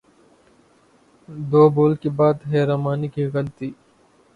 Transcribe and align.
دو 1.51 1.61
بول 1.75 1.91
کے 2.01 2.09
بعد 2.17 2.37
حرا 2.51 2.75
مانی 2.83 3.07
کی 3.13 3.23
غلطی 3.33 3.69